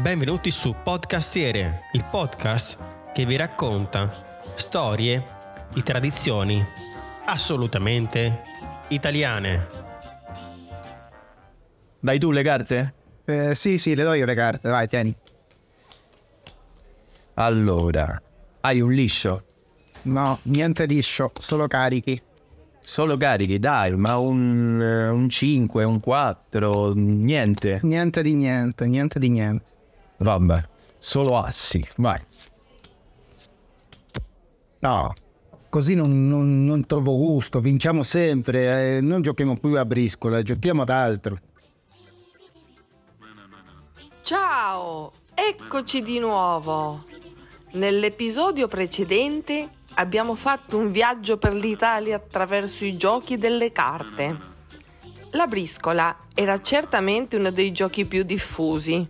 Benvenuti 0.00 0.52
su 0.52 0.76
Podcastiere, 0.84 1.88
il 1.90 2.04
podcast 2.08 2.78
che 3.12 3.26
vi 3.26 3.34
racconta 3.34 4.38
storie 4.54 5.24
di 5.72 5.82
tradizioni 5.82 6.64
assolutamente 7.24 8.42
italiane. 8.90 9.66
Dai 11.98 12.20
tu 12.20 12.30
le 12.30 12.42
carte? 12.44 12.94
Eh, 13.24 13.56
sì, 13.56 13.76
sì, 13.76 13.96
le 13.96 14.04
do 14.04 14.12
io 14.12 14.24
le 14.24 14.36
carte, 14.36 14.68
vai, 14.68 14.86
tieni. 14.86 15.12
Allora, 17.34 18.22
hai 18.60 18.80
un 18.80 18.92
liscio? 18.92 19.44
No, 20.02 20.38
niente 20.44 20.86
liscio, 20.86 21.32
solo 21.36 21.66
carichi. 21.66 22.22
Solo 22.80 23.16
carichi, 23.16 23.58
dai, 23.58 23.96
ma 23.96 24.16
un, 24.16 24.80
eh, 24.80 25.08
un 25.08 25.28
5, 25.28 25.82
un 25.82 25.98
4, 25.98 26.92
niente. 26.94 27.80
Niente 27.82 28.22
di 28.22 28.34
niente, 28.34 28.86
niente 28.86 29.18
di 29.18 29.28
niente. 29.28 29.76
Vabbè, 30.18 30.68
solo 30.98 31.38
assi, 31.38 31.86
vai. 31.96 32.20
No, 34.80 35.12
così 35.68 35.94
non, 35.94 36.28
non- 36.28 36.64
non 36.64 36.86
trovo 36.86 37.16
gusto, 37.16 37.60
vinciamo 37.60 38.02
sempre, 38.02 38.96
eh, 38.96 39.00
non 39.00 39.22
giochiamo 39.22 39.56
più 39.56 39.76
a 39.76 39.84
briscola, 39.84 40.42
giochiamo 40.42 40.82
ad 40.82 40.90
altro. 40.90 41.38
Ciao, 44.22 45.12
eccoci 45.34 46.02
di 46.02 46.18
nuovo. 46.18 47.04
Nell'episodio 47.72 48.66
precedente 48.66 49.68
abbiamo 49.94 50.34
fatto 50.34 50.78
un 50.78 50.90
viaggio 50.90 51.38
per 51.38 51.54
l'Italia 51.54 52.16
attraverso 52.16 52.84
i 52.84 52.96
giochi 52.96 53.38
delle 53.38 53.72
carte. 53.72 54.56
La 55.32 55.46
briscola 55.46 56.16
era 56.34 56.60
certamente 56.60 57.36
uno 57.36 57.50
dei 57.50 57.72
giochi 57.72 58.04
più 58.04 58.22
diffusi. 58.22 59.06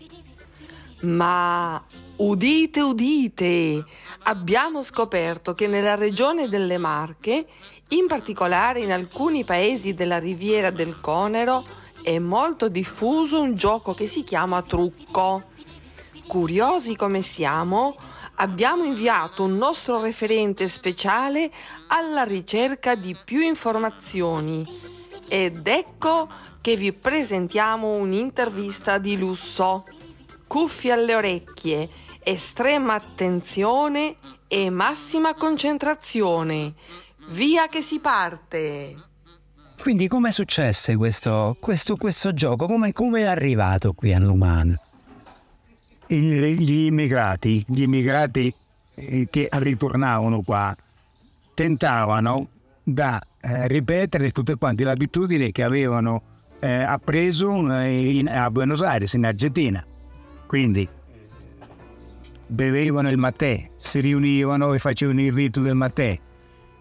Ma 1.00 1.82
udite, 2.16 2.80
udite, 2.80 3.84
abbiamo 4.24 4.82
scoperto 4.82 5.54
che 5.54 5.68
nella 5.68 5.94
regione 5.94 6.48
delle 6.48 6.76
Marche, 6.76 7.46
in 7.90 8.06
particolare 8.08 8.80
in 8.80 8.90
alcuni 8.90 9.44
paesi 9.44 9.94
della 9.94 10.18
riviera 10.18 10.70
del 10.70 11.00
Conero, 11.00 11.64
è 12.02 12.18
molto 12.18 12.68
diffuso 12.68 13.40
un 13.40 13.54
gioco 13.54 13.94
che 13.94 14.06
si 14.06 14.24
chiama 14.24 14.62
trucco. 14.62 15.42
Curiosi 16.26 16.96
come 16.96 17.22
siamo, 17.22 17.94
abbiamo 18.36 18.84
inviato 18.84 19.44
un 19.44 19.56
nostro 19.56 20.00
referente 20.00 20.66
speciale 20.66 21.50
alla 21.86 22.24
ricerca 22.24 22.96
di 22.96 23.16
più 23.24 23.40
informazioni. 23.40 24.64
Ed 25.28 25.66
ecco 25.66 26.28
che 26.60 26.76
vi 26.76 26.92
presentiamo 26.92 27.92
un'intervista 27.92 28.98
di 28.98 29.16
lusso. 29.16 29.84
Cuffie 30.48 30.92
alle 30.92 31.14
orecchie, 31.14 31.88
estrema 32.24 32.94
attenzione 32.94 34.16
e 34.48 34.70
massima 34.70 35.34
concentrazione. 35.34 36.72
Via 37.28 37.68
che 37.68 37.82
si 37.82 38.00
parte! 38.00 38.96
Quindi 39.80 40.08
come 40.08 40.32
successe 40.32 40.96
questo, 40.96 41.56
questo, 41.60 41.96
questo 41.96 42.32
gioco? 42.32 42.66
Come, 42.66 42.92
come 42.92 43.20
è 43.20 43.24
arrivato 43.24 43.92
qui 43.92 44.12
a 44.12 44.18
Numan? 44.18 44.76
Gli 46.06 46.86
immigrati, 46.86 47.64
gli 47.68 47.82
immigrati 47.82 48.52
eh, 48.94 49.28
che 49.30 49.48
ritornavano 49.52 50.40
qua, 50.40 50.74
tentavano 51.54 52.48
da 52.82 53.20
eh, 53.40 53.68
ripetere 53.68 54.30
tutte 54.30 54.56
quante 54.56 54.84
le 54.84 54.90
abitudini 54.90 55.52
che 55.52 55.62
avevano 55.62 56.22
eh, 56.60 56.82
appreso 56.82 57.70
eh, 57.78 58.16
in- 58.16 58.28
a 58.28 58.50
Buenos 58.50 58.80
Aires, 58.80 59.12
in 59.12 59.26
Argentina. 59.26 59.84
Quindi 60.48 60.88
bevevano 62.46 63.10
il 63.10 63.18
mattè, 63.18 63.68
si 63.76 64.00
riunivano 64.00 64.72
e 64.72 64.78
facevano 64.78 65.20
il 65.20 65.30
rito 65.30 65.60
del 65.60 65.74
mattè. 65.74 66.18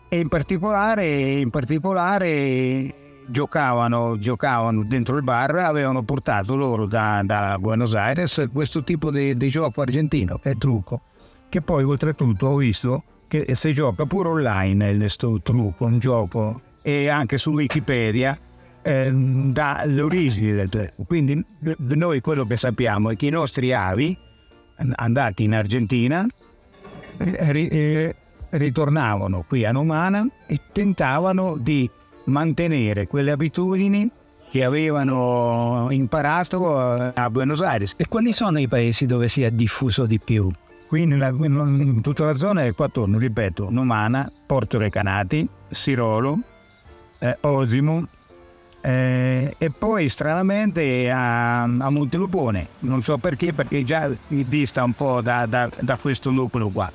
E 0.08 0.20
in 0.20 0.30
particolare, 0.30 1.06
in 1.06 1.50
particolare 1.50 2.94
giocavano, 3.28 4.18
giocavano 4.18 4.86
dentro 4.86 5.18
il 5.18 5.24
bar, 5.24 5.54
avevano 5.56 6.02
portato 6.04 6.56
loro 6.56 6.86
da, 6.86 7.22
da 7.26 7.58
Buenos 7.60 7.94
Aires 7.94 8.48
questo 8.54 8.86
tipo 8.86 9.12
di, 9.12 9.36
di 9.36 9.50
gioco 9.50 9.82
argentino, 9.82 10.38
che 10.38 10.52
è 10.52 10.56
trucco, 10.56 11.02
che 11.50 11.62
poi 11.62 11.84
oltretutto 11.84 12.48
ho 12.48 12.56
visto 12.56 13.04
che 13.28 13.54
si 13.54 13.74
gioca 13.74 14.06
pure 14.06 14.30
online 14.30 14.96
questo 14.96 15.42
trucco, 15.44 15.84
un 15.84 16.00
gioco, 16.00 16.62
e 16.82 17.10
anche 17.10 17.38
su 17.38 17.52
Wikipedia 17.52 18.40
eh, 18.88 19.12
dall'origine 19.12 20.54
del 20.54 20.70
gioco. 20.70 21.04
Quindi 21.06 21.44
noi 21.76 22.22
quello 22.22 22.46
che 22.46 22.56
sappiamo 22.56 23.10
è 23.10 23.18
che 23.18 23.26
i 23.26 23.32
nostri 23.32 23.74
avi, 23.74 24.18
andati 24.96 25.44
in 25.44 25.54
Argentina, 25.54 26.26
eh, 27.18 28.16
ritornavano 28.52 29.44
qui 29.46 29.66
a 29.66 29.74
Numana 29.74 30.26
e 30.48 30.62
tentavano 30.72 31.58
di 31.58 31.90
mantenere 32.26 33.08
quelle 33.08 33.32
abitudini 33.32 34.10
che 34.50 34.64
avevano 34.64 35.88
imparato 35.90 36.78
a 37.14 37.30
Buenos 37.30 37.62
Aires. 37.62 37.94
E 37.98 38.08
quali 38.08 38.32
sono 38.32 38.58
i 38.58 38.70
paesi 38.70 39.06
dove 39.06 39.28
si 39.28 39.44
è 39.44 39.52
diffuso 39.52 40.06
di 40.06 40.18
più? 40.18 40.50
Qui 40.88 41.06
nella- 41.06 41.28
in 41.28 42.00
tutta 42.00 42.24
la 42.24 42.36
zona 42.36 42.64
è 42.64 42.74
attorno, 42.74 43.18
ripeto, 43.18 43.68
Numana, 43.70 44.32
Porto 44.46 44.78
Recanati, 44.78 45.46
Sirolo, 45.68 46.40
eh, 47.20 47.38
Osimo 47.42 48.08
eh, 48.82 49.56
e 49.58 49.70
poi 49.70 50.10
stranamente 50.10 51.10
a, 51.12 51.64
a 51.64 51.90
Montelupone. 51.90 52.68
Non 52.80 53.02
so 53.02 53.18
perché, 53.18 53.54
perché 53.54 53.84
già 53.84 54.10
dista 54.28 54.84
un 54.84 54.94
po' 54.94 55.22
da, 55.22 55.46
da- 55.46 55.70
da 55.80 55.98
questo 55.98 56.32
nucleo 56.32 56.70
qua. 56.70 56.92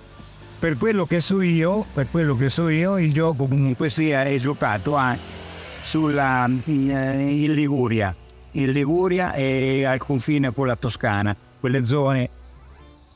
Per 0.58 0.78
quello 0.78 1.06
che 1.06 1.20
so 1.20 1.40
io, 1.40 1.84
per 1.92 2.08
quello 2.10 2.36
che 2.36 2.48
so 2.48 2.68
io, 2.68 2.98
il 2.98 3.12
gioco 3.12 3.46
comunque 3.46 3.90
sia 3.90 4.22
è 4.22 4.36
giocato 4.38 4.94
anche 4.94 5.40
sulla, 5.82 6.48
in, 6.64 6.90
eh, 6.90 7.44
in 7.44 7.52
Liguria, 7.52 8.14
in 8.52 8.70
Liguria 8.70 9.32
e 9.32 9.84
al 9.84 9.98
confine 9.98 10.52
con 10.52 10.68
la 10.68 10.76
Toscana, 10.76 11.36
quelle 11.58 11.84
zone. 11.84 12.30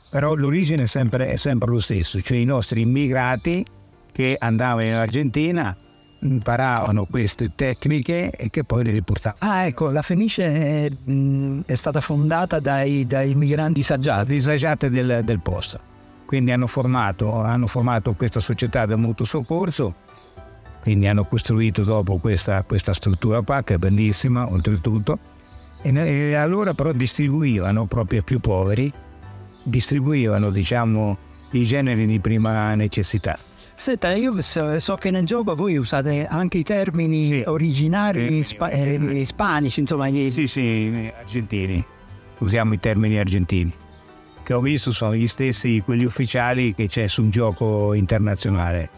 Però 0.09 0.35
l'origine 0.35 0.83
è 0.83 0.87
sempre, 0.87 1.27
è 1.29 1.35
sempre 1.35 1.69
lo 1.69 1.79
stesso, 1.79 2.21
cioè 2.21 2.37
i 2.37 2.45
nostri 2.45 2.81
immigrati 2.81 3.65
che 4.11 4.35
andavano 4.39 4.87
in 4.87 4.93
Argentina 4.93 5.75
imparavano 6.19 7.05
queste 7.05 7.51
tecniche 7.53 8.31
e 8.31 8.49
che 8.49 8.63
poi 8.63 8.83
le 8.83 8.91
riportavano. 8.91 9.39
Ah, 9.39 9.65
ecco, 9.65 9.91
la 9.91 10.01
Fenice 10.01 10.43
è, 10.45 10.89
è 11.65 11.75
stata 11.75 12.01
fondata 12.01 12.59
dai, 12.59 13.05
dai 13.05 13.35
migranti 13.35 13.83
saggiati. 13.83 14.33
disagiate 14.33 14.89
del, 14.89 15.21
del 15.23 15.39
posto. 15.41 15.79
Quindi 16.25 16.51
hanno 16.51 16.67
formato, 16.67 17.41
hanno 17.41 17.67
formato 17.67 18.13
questa 18.15 18.39
società 18.39 18.85
del 18.85 18.97
mutuo 18.97 19.25
soccorso, 19.25 19.93
quindi 20.81 21.07
hanno 21.07 21.25
costruito 21.25 21.83
dopo 21.83 22.17
questa, 22.17 22.63
questa 22.63 22.93
struttura 22.93 23.41
qua 23.41 23.63
che 23.63 23.75
è 23.75 23.77
bellissima 23.77 24.49
oltretutto, 24.51 25.19
e, 25.81 25.93
e 25.95 26.33
allora 26.33 26.73
però 26.73 26.91
distribuivano 26.91 27.85
proprio 27.85 28.19
ai 28.19 28.25
più 28.25 28.39
poveri, 28.39 28.91
distribuivano 29.63 30.49
diciamo 30.49 31.17
i 31.51 31.63
generi 31.63 32.05
di 32.05 32.19
prima 32.19 32.75
necessità. 32.75 33.37
Senta, 33.79 34.11
io 34.15 34.41
so, 34.41 34.79
so 34.79 34.95
che 34.95 35.11
nel 35.11 35.23
gioco 35.23 35.53
voi 35.55 35.77
usate 35.77 36.25
anche 36.25 36.57
i 36.57 36.63
termini 36.63 37.27
Sì. 37.27 37.43
originari 37.45 38.37
Sì. 38.37 38.43
spa- 38.55 38.69
eh, 38.69 38.93
ispanici, 39.19 39.81
insomma, 39.81 40.09
gli- 40.09 40.31
Sì, 40.31 40.47
sì, 40.47 41.11
argentini, 41.15 41.85
usiamo 42.39 42.73
i 42.73 42.79
termini 42.79 43.19
argentini, 43.19 43.71
che 44.41 44.53
ho 44.53 44.61
visto 44.61 44.91
sono 44.91 45.15
gli 45.15 45.27
stessi, 45.27 45.81
quelli 45.85 46.05
ufficiali 46.05 46.73
che 46.73 46.87
c'è 46.87 47.07
sul 47.07 47.29
gioco 47.29 47.93
internazionale, 47.93 48.89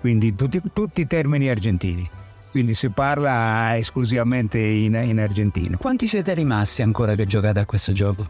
quindi 0.00 0.32
tutti, 0.36 0.62
tutti 0.72 1.00
i 1.00 1.06
termini 1.08 1.48
argentini, 1.48 2.08
quindi 2.52 2.74
si 2.74 2.90
parla 2.90 3.76
esclusivamente 3.76 4.58
in, 4.60 4.94
in 5.04 5.18
argentino. 5.18 5.76
Quanti 5.78 6.06
siete 6.06 6.32
rimasti 6.34 6.82
ancora 6.82 7.16
che 7.16 7.26
giocate 7.26 7.58
a 7.58 7.66
questo 7.66 7.92
gioco? 7.92 8.24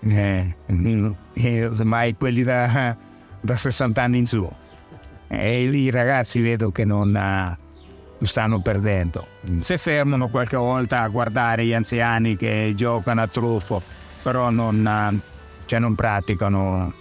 Eh, 0.00 0.54
mm, 0.70 1.10
ormai 1.78 2.14
quelli 2.14 2.42
da, 2.42 2.94
da 3.40 3.56
60 3.56 4.02
anni 4.02 4.18
in 4.18 4.26
su. 4.26 4.46
E 5.28 5.66
lì 5.66 5.82
i 5.82 5.90
ragazzi 5.90 6.40
vedo 6.40 6.70
che 6.70 6.84
non 6.84 7.16
eh, 7.16 7.56
stanno 8.24 8.60
perdendo. 8.60 9.26
Si 9.58 9.76
fermano 9.76 10.28
qualche 10.28 10.56
volta 10.56 11.02
a 11.02 11.08
guardare 11.08 11.64
gli 11.64 11.74
anziani 11.74 12.36
che 12.36 12.72
giocano 12.76 13.22
a 13.22 13.26
truffo, 13.26 13.82
però 14.22 14.50
non, 14.50 14.86
eh, 14.86 15.18
cioè 15.66 15.78
non 15.78 15.94
praticano. 15.94 16.92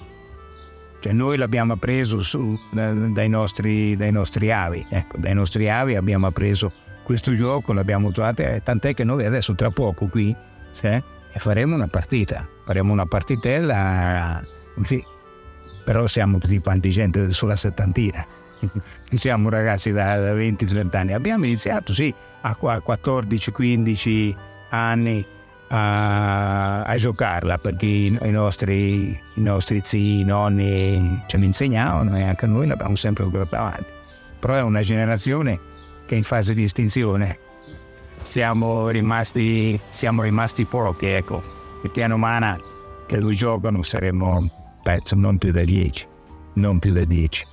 Cioè 0.99 1.13
noi 1.13 1.37
l'abbiamo 1.37 1.73
appreso 1.73 2.21
su- 2.21 2.59
da- 2.71 2.91
dai, 2.91 3.29
nostri, 3.29 3.95
dai 3.95 4.11
nostri 4.11 4.51
avi. 4.51 4.85
Ecco, 4.89 5.17
dai 5.17 5.35
nostri 5.35 5.69
avi 5.69 5.95
abbiamo 5.95 6.27
appreso 6.27 6.71
questo 7.03 7.35
gioco, 7.35 7.71
l'abbiamo 7.73 8.11
trovato, 8.11 8.41
eh, 8.41 8.61
tant'è 8.63 8.95
che 8.95 9.03
noi 9.03 9.23
adesso 9.25 9.53
tra 9.53 9.69
poco 9.69 10.07
qui 10.07 10.35
sì, 10.71 10.87
e 10.87 11.03
faremo 11.39 11.75
una 11.75 11.87
partita. 11.87 12.47
Faremo 12.65 12.91
una 12.91 13.05
partitella, 13.05 14.43
sì, 14.83 15.05
però 15.85 16.07
siamo 16.07 16.39
tutti 16.39 16.59
quanti 16.59 16.89
gente 16.89 17.29
sulla 17.29 17.55
settantina. 17.55 18.25
siamo 19.15 19.49
ragazzi 19.49 19.91
da, 19.91 20.17
da 20.17 20.33
20-30 20.33 20.97
anni. 20.97 21.13
Abbiamo 21.13 21.45
iniziato, 21.45 21.93
sì, 21.93 22.13
a 22.41 22.55
qua- 22.55 22.81
14-15 22.85 24.35
anni 24.69 25.25
a, 25.67 26.81
a 26.81 26.95
giocarla 26.97 27.59
perché 27.59 27.85
i, 27.85 28.17
nostri, 28.31 29.09
i 29.35 29.41
nostri 29.41 29.81
zii, 29.83 30.21
i 30.21 30.23
nonni 30.23 31.23
ce 31.27 31.37
l'insegnavano 31.37 32.17
e 32.17 32.23
anche 32.23 32.47
noi 32.47 32.67
l'abbiamo 32.67 32.95
sempre 32.95 33.25
portata 33.25 33.59
avanti. 33.59 33.93
Però 34.39 34.55
è 34.55 34.61
una 34.61 34.81
generazione 34.81 35.59
che 36.05 36.15
è 36.15 36.17
in 36.17 36.23
fase 36.23 36.55
di 36.55 36.63
estinzione. 36.63 37.39
Siamo 38.23 38.89
rimasti, 38.89 39.79
siamo 39.89 40.23
rimasti 40.23 40.65
pochi, 40.65 41.05
ecco. 41.05 41.43
Il 41.83 41.91
piano 41.91 42.15
umana 42.15 42.57
che 43.05 43.19
lui 43.19 43.35
giocano 43.35 43.83
saremmo, 43.83 44.64
penso, 44.85 45.15
non 45.15 45.39
più 45.39 45.51
da 45.51 45.63
10, 45.63 46.07
non 46.53 46.77
più 46.77 46.93
da 46.93 47.03
10. 47.03 47.47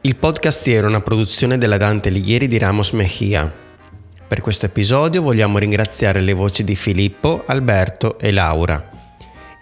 Il 0.00 0.16
podcastiero 0.16 0.86
è 0.86 0.88
una 0.88 1.02
produzione 1.02 1.58
della 1.58 1.76
Dante 1.76 2.08
Alighieri 2.08 2.48
di 2.48 2.56
Ramos 2.56 2.92
Mejia. 2.92 3.52
Per 4.26 4.40
questo 4.40 4.64
episodio 4.64 5.20
vogliamo 5.20 5.58
ringraziare 5.58 6.20
le 6.20 6.32
voci 6.32 6.64
di 6.64 6.74
Filippo, 6.74 7.44
Alberto 7.46 8.18
e 8.18 8.32
Laura. 8.32 8.91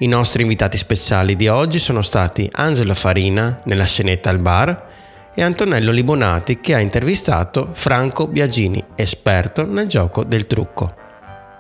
I 0.03 0.07
nostri 0.07 0.41
invitati 0.41 0.79
speciali 0.79 1.37
di 1.37 1.47
oggi 1.49 1.79
sono 1.79 2.01
stati 2.01 2.49
Angelo 2.51 2.95
Farina 2.95 3.61
nella 3.65 3.85
scenetta 3.85 4.31
al 4.31 4.39
bar 4.39 4.89
e 5.35 5.43
Antonello 5.43 5.93
Libonati 5.93 6.59
che 6.59 6.75
ha 6.75 6.79
intervistato 6.79 7.69
Franco 7.75 8.27
Biagini, 8.27 8.83
esperto 8.95 9.67
nel 9.67 9.89
gioco 9.89 10.25
del 10.25 10.47
trucco. 10.47 10.95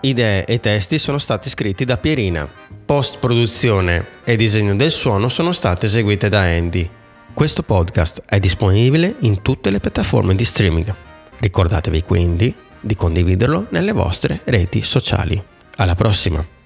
Idee 0.01 0.47
e 0.47 0.59
testi 0.59 0.97
sono 0.97 1.19
stati 1.19 1.51
scritti 1.51 1.85
da 1.85 1.99
Pierina. 1.99 2.49
Post 2.87 3.19
produzione 3.19 4.07
e 4.25 4.37
disegno 4.37 4.75
del 4.75 4.91
suono 4.91 5.29
sono 5.29 5.53
state 5.53 5.85
eseguite 5.85 6.31
da 6.31 6.41
Andy. 6.41 6.89
Questo 7.35 7.63
podcast 7.63 8.23
è 8.25 8.39
disponibile 8.39 9.17
in 9.21 9.43
tutte 9.43 9.69
le 9.69 9.81
piattaforme 9.81 10.35
di 10.35 10.47
streaming. 10.47 10.95
Ricordatevi 11.41 12.03
quindi 12.05 12.55
di 12.81 12.95
condividerlo 12.95 13.67
nelle 13.69 13.93
vostre 13.93 14.41
reti 14.45 14.83
sociali. 14.83 15.41
Alla 15.77 15.95
prossima! 15.95 16.60